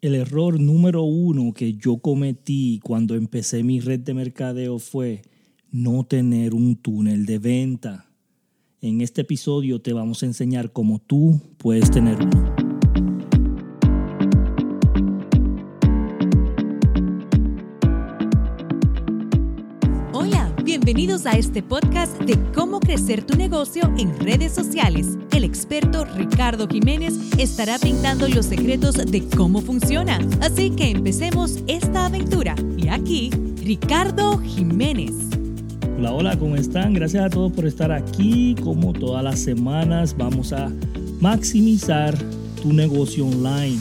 [0.00, 5.22] El error número uno que yo cometí cuando empecé mi red de mercadeo fue
[5.72, 8.08] no tener un túnel de venta.
[8.80, 12.57] En este episodio te vamos a enseñar cómo tú puedes tener uno.
[20.98, 25.16] Bienvenidos a este podcast de cómo crecer tu negocio en redes sociales.
[25.30, 30.18] El experto Ricardo Jiménez estará brindando los secretos de cómo funciona.
[30.40, 32.56] Así que empecemos esta aventura.
[32.76, 33.30] Y aquí,
[33.62, 35.12] Ricardo Jiménez.
[35.98, 36.94] Hola, hola, ¿cómo están?
[36.94, 38.56] Gracias a todos por estar aquí.
[38.60, 40.68] Como todas las semanas vamos a
[41.20, 42.18] maximizar
[42.60, 43.78] tu negocio online.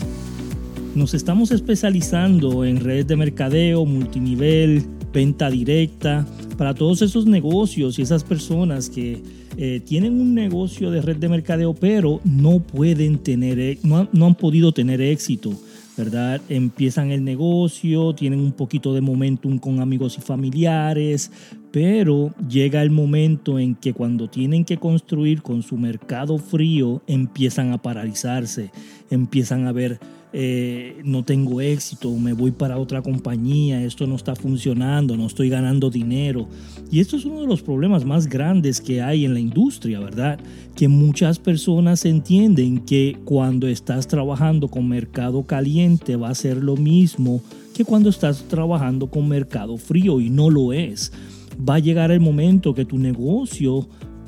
[0.94, 4.86] Nos estamos especializando en redes de mercadeo, multinivel,
[5.18, 6.28] venta directa,
[6.60, 9.24] para todos esos negocios y esas personas que
[9.58, 14.28] eh, tienen un negocio de red de mercadeo, pero no pueden tener, e, no, no
[14.28, 15.54] han podido tener éxito
[15.98, 16.40] ¿verdad?
[16.48, 21.32] Empiezan el negocio, tienen un poquito de momentum con amigos y familiares,
[21.72, 27.72] pero llega el momento en que cuando tienen que construir con su mercado frío, empiezan
[27.72, 28.70] a paralizarse,
[29.10, 30.00] empiezan a ver
[30.34, 35.50] eh, no tengo éxito, me voy para otra compañía, esto no está funcionando, no estoy
[35.50, 36.48] ganando dinero.
[36.92, 40.40] Y esto es uno de los problemas más grandes que hay en la industria, ¿verdad?
[40.76, 46.76] Que muchas personas entienden que cuando estás trabajando con mercado caliente va a ser lo
[46.76, 47.42] mismo
[47.74, 51.12] que cuando estás trabajando con mercado frío y no lo es.
[51.58, 53.88] Va a llegar el momento que tu negocio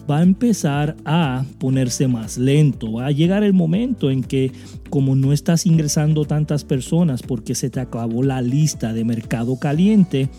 [0.10, 2.94] va a empezar a ponerse más lento.
[2.94, 4.52] Va a llegar el momento en que
[4.90, 10.30] como no estás ingresando tantas personas porque se te acabó la lista de mercado caliente,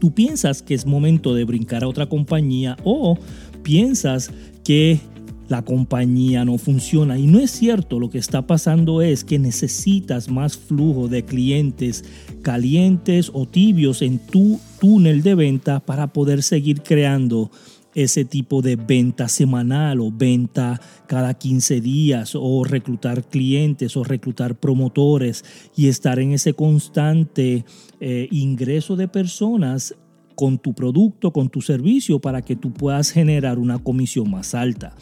[0.00, 3.18] tú piensas que es momento de brincar a otra compañía o
[3.62, 4.32] piensas
[4.64, 5.00] que
[5.48, 7.18] la compañía no funciona.
[7.18, 12.04] Y no es cierto, lo que está pasando es que necesitas más flujo de clientes
[12.42, 17.50] calientes o tibios en tu túnel de venta para poder seguir creando
[17.94, 24.56] ese tipo de venta semanal o venta cada 15 días o reclutar clientes o reclutar
[24.56, 25.44] promotores
[25.76, 27.64] y estar en ese constante
[28.00, 29.94] eh, ingreso de personas
[30.34, 34.96] con tu producto, con tu servicio para que tú puedas generar una comisión más alta.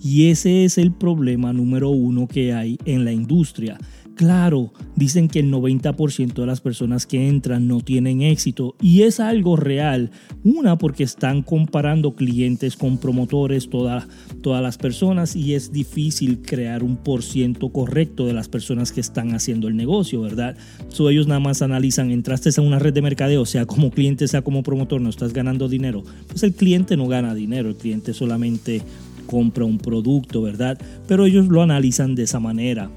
[0.00, 3.78] Y ese es el problema número uno que hay en la industria
[4.18, 9.20] Claro, dicen que el 90% de las personas que entran no tienen éxito y es
[9.20, 10.10] algo real.
[10.42, 14.08] Una, porque están comparando clientes con promotores, todas
[14.44, 19.36] las personas, y es difícil crear un por ciento correcto de las personas que están
[19.36, 20.56] haciendo el negocio, ¿verdad?
[20.88, 24.42] So, ellos nada más analizan, entraste a una red de mercadeo, sea como cliente, sea
[24.42, 26.02] como promotor, no estás ganando dinero.
[26.26, 28.82] Pues el cliente no gana dinero, el cliente solamente
[29.26, 30.76] compra un producto, ¿verdad?
[31.06, 32.90] Pero ellos lo analizan de esa manera.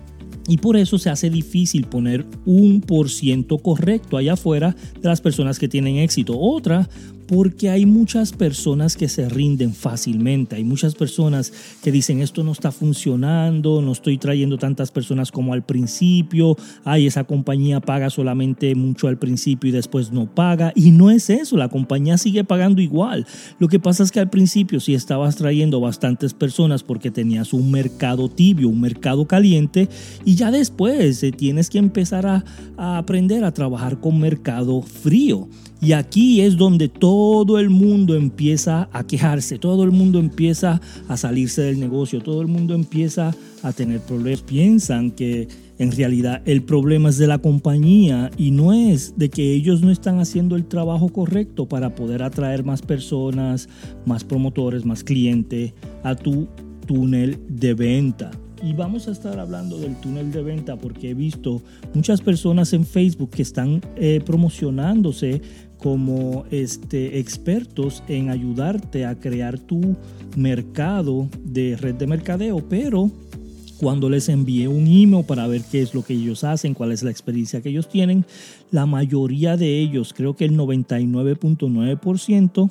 [0.48, 5.22] Y por eso se hace difícil poner un por ciento correcto allá afuera de las
[5.22, 6.40] personas que tienen éxito.
[6.40, 6.90] Otra,
[7.32, 12.52] porque hay muchas personas que se rinden fácilmente, hay muchas personas que dicen esto no
[12.52, 18.76] está funcionando, no estoy trayendo tantas personas como al principio, ay, esa compañía paga solamente
[18.76, 22.82] mucho al principio y después no paga, y no es eso, la compañía sigue pagando
[22.82, 23.26] igual.
[23.60, 27.72] Lo que pasa es que al principio si estabas trayendo bastantes personas porque tenías un
[27.72, 29.88] mercado tibio, un mercado caliente,
[30.26, 32.44] y ya después eh, tienes que empezar a,
[32.76, 35.48] a aprender a trabajar con mercado frío.
[35.84, 37.21] Y aquí es donde todo
[37.60, 42.48] el mundo empieza a quejarse, todo el mundo empieza a salirse del negocio, todo el
[42.48, 43.34] mundo empieza
[43.64, 44.42] a tener problemas.
[44.42, 49.54] Piensan que en realidad el problema es de la compañía y no es de que
[49.54, 53.68] ellos no están haciendo el trabajo correcto para poder atraer más personas,
[54.06, 55.74] más promotores, más clientes
[56.04, 56.48] a tu
[56.86, 58.32] túnel de venta.
[58.64, 61.64] Y vamos a estar hablando del túnel de venta porque he visto
[61.96, 65.42] muchas personas en Facebook que están eh, promocionándose
[65.82, 69.96] como este, expertos en ayudarte a crear tu
[70.36, 73.10] mercado de red de mercadeo, pero
[73.78, 77.02] cuando les envié un email para ver qué es lo que ellos hacen, cuál es
[77.02, 78.26] la experiencia que ellos tienen,
[78.70, 82.70] la mayoría de ellos, creo que el 99.9%,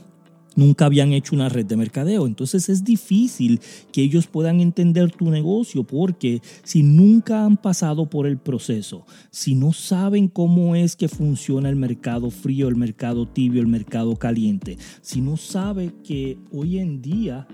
[0.56, 2.26] nunca habían hecho una red de mercadeo.
[2.26, 3.60] Entonces es difícil
[3.92, 9.54] que ellos puedan entender tu negocio porque si nunca han pasado por el proceso, si
[9.54, 14.78] no saben cómo es que funciona el mercado frío, el mercado tibio, el mercado caliente,
[15.00, 17.46] si no sabe que hoy en día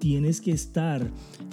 [0.00, 1.02] tienes que estar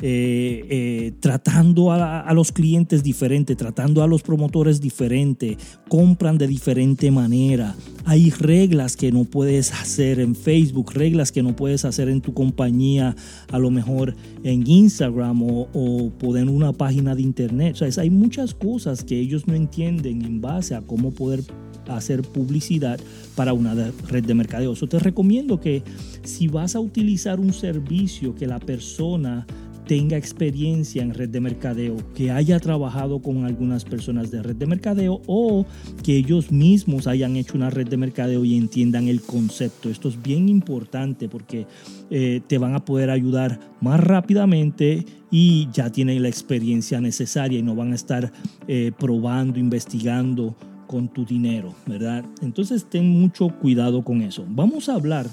[0.01, 5.57] eh, eh, tratando a, los clientes diferente, tratando a los promotores diferente,
[5.89, 7.75] compran de diferente manera.
[8.05, 12.33] Hay reglas que no puedes hacer en Facebook, reglas que no puedes hacer en tu
[12.33, 13.15] compañía,
[13.51, 17.73] a lo mejor en Instagram o, o una página de internet.
[17.81, 21.43] O sea, hay muchas cosas que ellos no entienden en base a cómo poder
[21.89, 22.99] hacer publicidad
[23.35, 23.73] para una
[24.07, 24.73] red de mercadeo.
[24.73, 25.83] Eso te recomiendo que
[26.23, 29.45] si vas a utilizar un servicio que la persona
[29.87, 34.65] tenga experiencia en red de mercadeo, que haya trabajado con algunas personas de red de
[34.65, 35.65] mercadeo o
[36.03, 39.89] que ellos mismos hayan hecho una red de mercadeo y entiendan el concepto.
[39.89, 41.65] Esto es bien importante porque
[42.09, 47.63] eh, te van a poder ayudar más rápidamente y ya tienen la experiencia necesaria y
[47.63, 48.31] no van a estar
[48.67, 50.55] eh, probando, investigando
[50.85, 52.25] con tu dinero, ¿verdad?
[52.41, 54.45] Entonces ten mucho cuidado con eso.
[54.49, 55.27] Vamos a hablar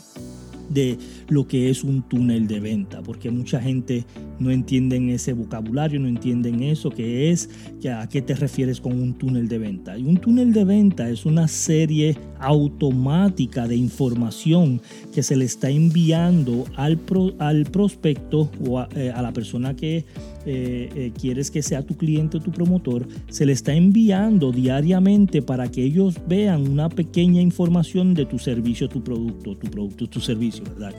[0.69, 4.05] de lo que es un túnel de venta, porque mucha gente
[4.38, 7.50] no entiende ese vocabulario, no entienden eso, que es,
[7.81, 9.99] que a qué te refieres con un túnel de venta.
[9.99, 14.81] Y un túnel de venta es una serie automática de información
[15.12, 16.99] que se le está enviando al,
[17.38, 20.05] al prospecto o a, eh, la persona que
[20.46, 25.40] eh, eh, quieres que sea tu cliente o tu promotor, se le está enviando diariamente
[25.40, 30.20] para que ellos vean una pequeña información de tu servicio, tu producto, tu producto, tu
[30.20, 30.92] servicio, ¿verdad?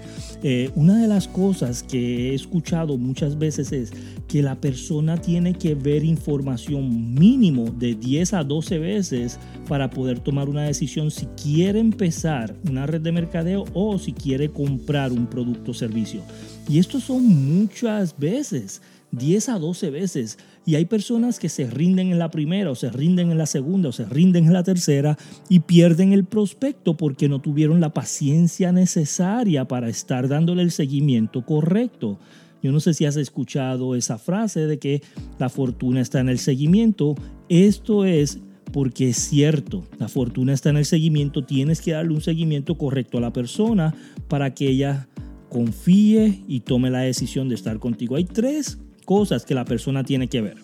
[0.75, 3.91] una de las cosas que he escuchado muchas veces es
[4.27, 10.19] que la persona tiene que ver información mínimo de 10 a 12 veces para poder
[10.19, 15.27] tomar una decisión si quiere empezar una red de mercadeo o si quiere comprar un
[15.27, 16.21] producto o servicio.
[16.67, 18.81] Y esto son muchas veces.
[19.15, 20.37] 10 a 12 veces.
[20.65, 23.89] Y hay personas que se rinden en la primera o se rinden en la segunda
[23.89, 25.17] o se rinden en la tercera
[25.49, 31.45] y pierden el prospecto porque no tuvieron la paciencia necesaria para estar dándole el seguimiento
[31.45, 32.19] correcto.
[32.63, 35.03] Yo no sé si has escuchado esa frase de que
[35.37, 37.15] la fortuna está en el seguimiento.
[37.47, 38.39] Esto es
[38.71, 43.19] porque es cierto, la fortuna está en el seguimiento, tienes que darle un seguimiento correcto
[43.19, 43.93] a la persona
[44.27, 45.07] para que ella
[45.49, 48.15] confíe y tome la decisión de estar contigo.
[48.15, 50.57] Hay tres cosas que la persona tiene que ver.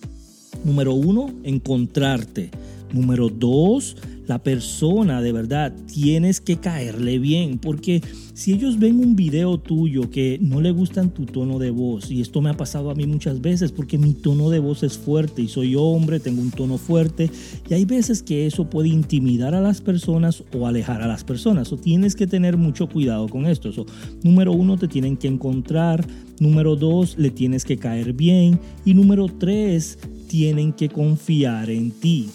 [0.63, 2.51] Número uno, encontrarte.
[2.91, 3.95] Número dos,
[4.27, 8.01] la persona de verdad tienes que caerle bien, porque
[8.33, 12.21] si ellos ven un video tuyo que no le gustan tu tono de voz, y
[12.21, 15.41] esto me ha pasado a mí muchas veces porque mi tono de voz es fuerte
[15.41, 17.29] y soy hombre, tengo un tono fuerte,
[17.69, 21.71] y hay veces que eso puede intimidar a las personas o alejar a las personas,
[21.73, 23.69] o tienes que tener mucho cuidado con esto.
[23.69, 23.85] eso
[24.23, 26.05] número uno, te tienen que encontrar,
[26.39, 32.29] número dos, le tienes que caer bien, y número tres, tienen que confiar en ti.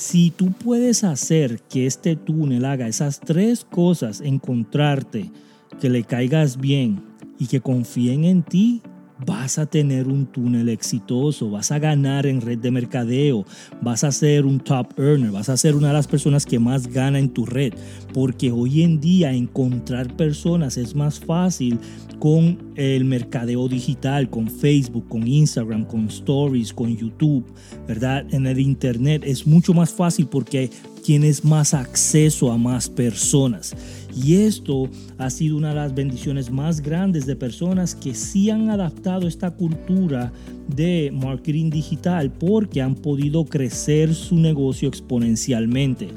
[0.00, 5.30] Si tú puedes hacer que este túnel haga esas tres cosas, encontrarte,
[5.78, 7.04] que le caigas bien
[7.38, 8.80] y que confíen en ti,
[9.26, 13.44] vas a tener un túnel exitoso, vas a ganar en red de mercadeo,
[13.80, 16.86] vas a ser un top earner, vas a ser una de las personas que más
[16.86, 17.72] gana en tu red,
[18.12, 21.78] porque hoy en día encontrar personas es más fácil
[22.18, 27.44] con el mercadeo digital, con Facebook, con Instagram, con Stories, con YouTube,
[27.88, 28.26] ¿verdad?
[28.30, 30.70] En el Internet es mucho más fácil porque
[31.02, 33.74] tienes más acceso a más personas.
[34.14, 38.70] Y esto ha sido una de las bendiciones más grandes de personas que sí han
[38.70, 40.32] adaptado esta cultura
[40.68, 46.08] de marketing digital porque han podido crecer su negocio exponencialmente.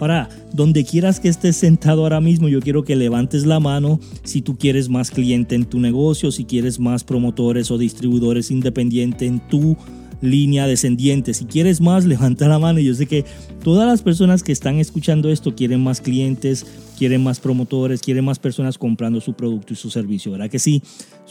[0.00, 4.40] Ahora, donde quieras que estés sentado ahora mismo, yo quiero que levantes la mano si
[4.40, 9.40] tú quieres más cliente en tu negocio, si quieres más promotores o distribuidores independientes en
[9.40, 9.76] tu
[10.20, 11.34] línea descendiente.
[11.34, 12.80] Si quieres más, levanta la mano.
[12.80, 13.24] Yo sé que
[13.62, 16.66] todas las personas que están escuchando esto quieren más clientes,
[16.98, 20.82] quieren más promotores, quieren más personas comprando su producto y su servicio, ¿verdad que sí?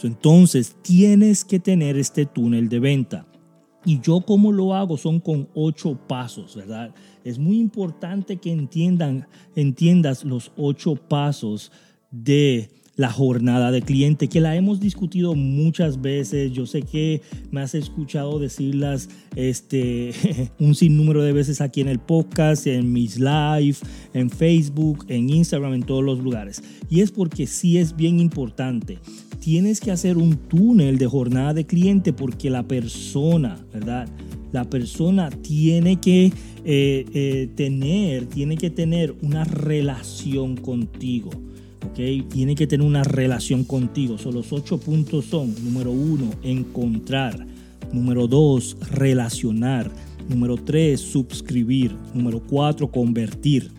[0.02, 3.26] Entonces, tienes que tener este túnel de venta.
[3.84, 6.94] Y yo como lo hago son con ocho pasos, ¿verdad?
[7.24, 11.72] Es muy importante que entiendan, entiendas los ocho pasos
[12.10, 12.70] de
[13.00, 16.52] la jornada de cliente, que la hemos discutido muchas veces.
[16.52, 20.12] Yo sé que me has escuchado decirlas este,
[20.58, 23.76] un sinnúmero de veces aquí en el podcast, en mis live,
[24.12, 26.62] en Facebook, en Instagram, en todos los lugares.
[26.90, 28.98] Y es porque sí es bien importante.
[29.38, 34.10] Tienes que hacer un túnel de jornada de cliente porque la persona, ¿verdad?
[34.52, 36.32] La persona tiene que eh,
[37.14, 41.30] eh, tener, tiene que tener una relación contigo.
[41.94, 44.16] Tiene que tener una relación contigo.
[44.16, 47.46] So, los ocho puntos son, número uno, encontrar.
[47.92, 49.90] Número dos, relacionar.
[50.28, 51.94] Número tres, suscribir.
[52.14, 53.70] Número cuatro, convertir.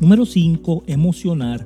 [0.00, 1.64] Número cinco, emocionar.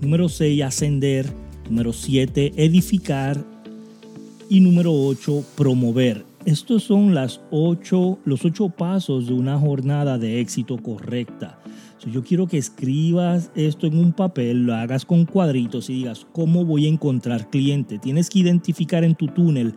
[0.00, 1.26] Número seis, ascender.
[1.68, 3.44] Número siete, edificar.
[4.48, 6.24] Y número 8, promover.
[6.44, 11.58] Estos son las ocho, los ocho pasos de una jornada de éxito correcta.
[12.12, 16.64] Yo quiero que escribas esto en un papel, lo hagas con cuadritos y digas, ¿cómo
[16.64, 17.98] voy a encontrar cliente?
[17.98, 19.74] Tienes que identificar en tu túnel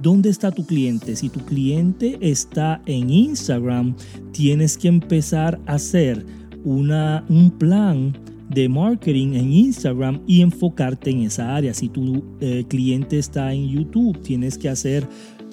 [0.00, 1.16] dónde está tu cliente.
[1.16, 3.94] Si tu cliente está en Instagram,
[4.32, 6.24] tienes que empezar a hacer
[6.64, 8.16] una, un plan
[8.50, 11.72] de marketing en Instagram y enfocarte en esa área.
[11.72, 15.06] Si tu eh, cliente está en YouTube, tienes que hacer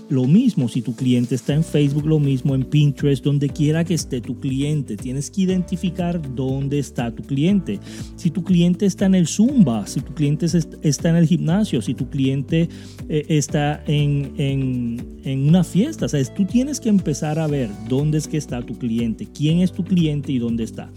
[0.10, 3.94] lo mismo, si tu cliente está en Facebook, lo mismo en Pinterest, donde quiera que
[3.94, 7.80] esté tu cliente, tienes que identificar dónde está tu cliente.
[8.16, 10.46] Si tu cliente está en el Zumba, si tu cliente
[10.82, 12.70] está en el gimnasio, si tu cliente
[13.10, 18.28] eh, está en, en, una fiesta, o tú tienes que empezar a ver dónde es
[18.28, 20.90] que está tu cliente, quién es tu cliente y dónde está.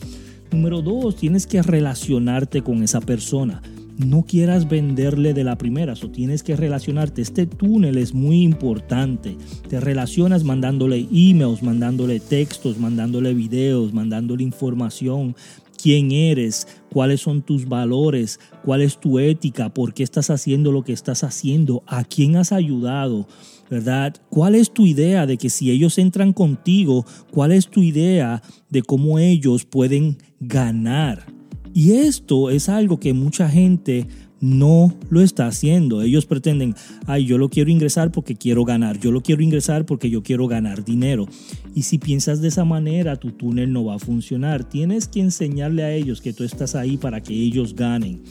[0.53, 3.61] Número dos, tienes que relacionarte con esa persona
[3.99, 7.23] no quieras venderle de la primera, o tienes que relacionarte.
[7.23, 9.37] Este túnel es muy importante.
[9.69, 15.35] Te relacionas mandándole emails, mandándole textos, mandándole videos, mandándole información,
[15.81, 20.83] quién eres, cuáles son tus valores, cuál es tu ética, por qué estás haciendo lo
[20.83, 23.27] que estás haciendo, a quién has ayudado,
[23.71, 24.15] ¿verdad?
[24.29, 28.83] ¿Cuál es tu idea de que si ellos entran contigo, cuál es tu idea de
[28.83, 31.40] cómo ellos pueden ganar?
[31.75, 34.07] Y esto es algo que mucha gente
[34.41, 36.03] no lo está haciendo.
[36.03, 36.75] Ellos pretenden,
[37.07, 40.49] ay, yo lo quiero ingresar porque quiero ganar, yo lo quiero ingresar porque yo quiero
[40.49, 41.27] ganar dinero.
[41.75, 44.65] Y si piensas de esa manera, tu túnel no va a funcionar.
[44.65, 48.23] Tienes que enseñarle a ellos que tú estás ahí para que ellos ganen.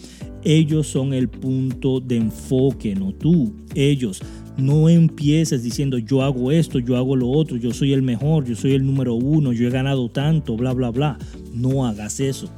[0.44, 3.54] Ellos son el punto de enfoque, no tú.
[3.76, 4.22] Ellos.
[4.58, 8.56] No empieces diciendo yo hago esto, yo hago lo otro, yo soy el mejor, yo
[8.56, 11.18] soy el número uno, yo he ganado tanto, bla, bla, bla.
[11.54, 12.50] No hagas eso.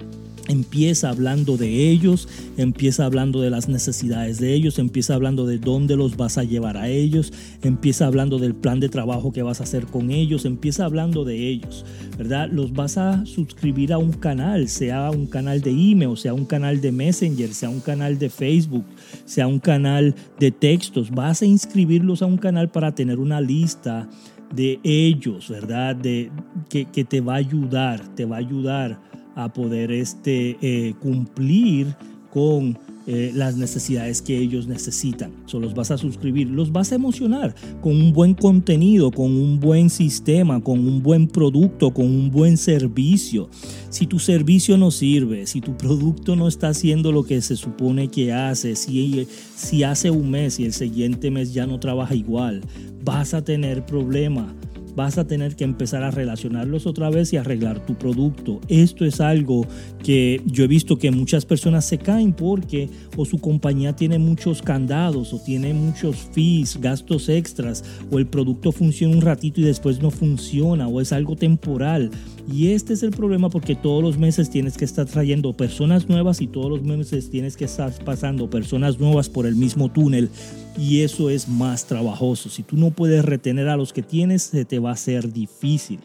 [0.51, 2.27] Empieza hablando de ellos,
[2.57, 6.75] empieza hablando de las necesidades de ellos, empieza hablando de dónde los vas a llevar
[6.75, 7.31] a ellos,
[7.61, 11.47] empieza hablando del plan de trabajo que vas a hacer con ellos, empieza hablando de
[11.47, 11.85] ellos,
[12.17, 12.49] ¿verdad?
[12.51, 16.81] Los vas a suscribir a un canal, sea un canal de email, sea un canal
[16.81, 18.85] de Messenger, sea un canal de Facebook,
[19.23, 24.09] sea un canal de textos, vas a inscribirlos a un canal para tener una lista
[24.53, 25.95] de ellos, ¿verdad?
[25.95, 26.29] De,
[26.67, 28.99] que, que te va a ayudar, te va a ayudar
[29.35, 31.95] a poder este, eh, cumplir
[32.31, 35.31] con eh, las necesidades que ellos necesitan.
[35.45, 39.59] So, los vas a suscribir, los vas a emocionar con un buen contenido, con un
[39.59, 43.49] buen sistema, con un buen producto, con un buen servicio.
[43.89, 48.07] Si tu servicio no sirve, si tu producto no está haciendo lo que se supone
[48.07, 52.61] que hace, si, si hace un mes y el siguiente mes ya no trabaja igual,
[53.03, 54.53] vas a tener problemas
[54.95, 58.59] vas a tener que empezar a relacionarlos otra vez y arreglar tu producto.
[58.67, 59.65] Esto es algo
[60.03, 64.61] que yo he visto que muchas personas se caen porque o su compañía tiene muchos
[64.61, 70.01] candados o tiene muchos fees, gastos extras o el producto funciona un ratito y después
[70.01, 72.11] no funciona o es algo temporal.
[72.51, 76.41] Y este es el problema porque todos los meses tienes que estar trayendo personas nuevas
[76.41, 80.29] y todos los meses tienes que estar pasando personas nuevas por el mismo túnel
[80.77, 82.49] y eso es más trabajoso.
[82.49, 85.99] Si tú no puedes retener a los que tienes, se te va a ser difícil.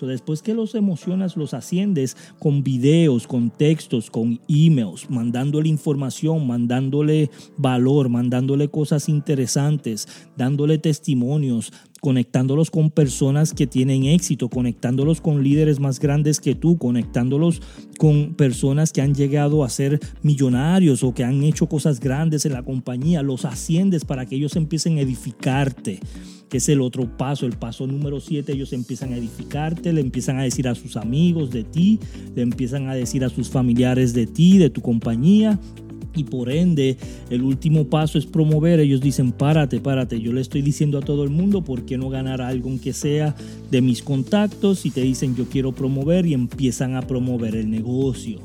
[0.00, 7.30] después que los emocionas, los asciendes con videos, con textos, con emails, mandándole información, mandándole
[7.58, 15.80] valor, mandándole cosas interesantes, dándole testimonios, conectándolos con personas que tienen éxito, conectándolos con líderes
[15.80, 17.60] más grandes que tú, conectándolos
[17.98, 22.52] con personas que han llegado a ser millonarios o que han hecho cosas grandes en
[22.52, 26.00] la compañía, los asciendes para que ellos empiecen a edificarte
[26.50, 30.38] que es el otro paso, el paso número 7, ellos empiezan a edificarte, le empiezan
[30.38, 32.00] a decir a sus amigos de ti,
[32.34, 35.60] le empiezan a decir a sus familiares de ti, de tu compañía,
[36.14, 36.96] y por ende
[37.30, 38.80] el último paso es promover.
[38.80, 42.08] Ellos dicen, párate, párate, yo le estoy diciendo a todo el mundo por qué no
[42.08, 43.34] ganar algo aunque sea
[43.70, 48.40] de mis contactos y te dicen yo quiero promover y empiezan a promover el negocio.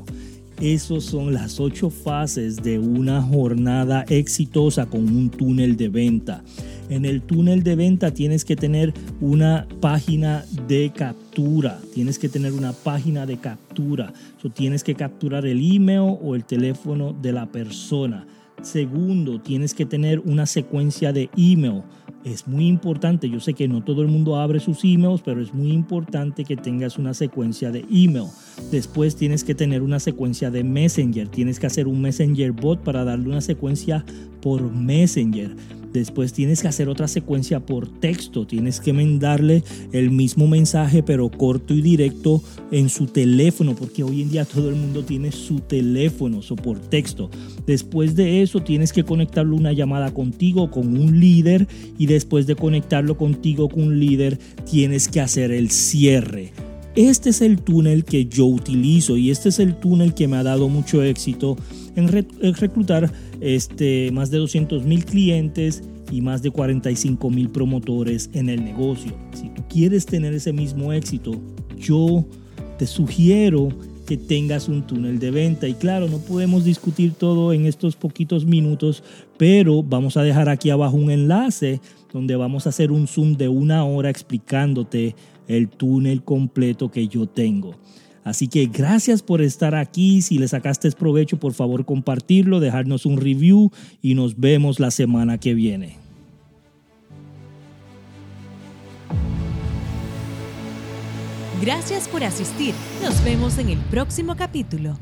[0.60, 6.42] Esas son las ocho fases de una jornada exitosa con un túnel de venta.
[6.88, 11.80] En el túnel de venta tienes que tener una página de captura.
[11.92, 14.12] Tienes que tener una página de captura.
[14.54, 18.26] tienes que capturar el email o el teléfono de la persona.
[18.62, 21.82] Segundo, tienes que tener una secuencia de email.
[22.24, 25.54] Es muy importante, yo sé que no todo el mundo abre sus emails, pero es
[25.54, 28.26] muy importante que tengas una secuencia de email.
[28.72, 31.28] Después tienes que tener una secuencia de Messenger.
[31.28, 34.04] Tienes que hacer un Messenger bot para darle una secuencia
[34.40, 35.54] por Messenger.
[35.96, 38.46] Después tienes que hacer otra secuencia por texto.
[38.46, 44.20] Tienes que mandarle el mismo mensaje pero corto y directo en su teléfono porque hoy
[44.20, 47.30] en día todo el mundo tiene su teléfono o por texto.
[47.66, 52.56] Después de eso tienes que conectarlo una llamada contigo con un líder y después de
[52.56, 54.38] conectarlo contigo con un líder
[54.70, 56.52] tienes que hacer el cierre.
[56.94, 60.42] Este es el túnel que yo utilizo y este es el túnel que me ha
[60.42, 61.56] dado mucho éxito
[61.96, 68.48] en, reclutar este, más de 200 mil clientes y más de 45 mil promotores en
[68.48, 69.12] el negocio.
[69.34, 71.40] Si tú quieres tener ese mismo éxito,
[71.78, 72.24] yo
[72.78, 73.68] te sugiero
[74.06, 75.66] que tengas un túnel de venta.
[75.66, 79.02] Y claro, no podemos discutir todo en estos poquitos minutos,
[79.36, 81.80] pero vamos a dejar aquí abajo un enlace
[82.12, 85.14] donde vamos a hacer un zoom de una hora explicándote
[85.48, 87.74] el túnel completo que yo tengo.
[88.26, 90.20] Así que gracias por estar aquí.
[90.20, 93.70] Si le sacaste provecho, por favor compartirlo, dejarnos un review
[94.02, 95.96] y nos vemos la semana que viene.
[101.62, 102.74] Gracias por asistir.
[103.00, 104.98] Nos vemos en el próximo capítulo.